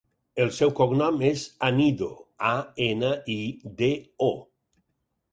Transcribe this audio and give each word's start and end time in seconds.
El 0.43 0.51
seu 0.59 0.69
cognom 0.77 1.19
és 1.27 1.43
Anido: 1.67 2.07
a, 2.51 2.53
ena, 2.85 3.11
i, 3.35 3.43
de, 3.83 3.91
o. 4.29 4.31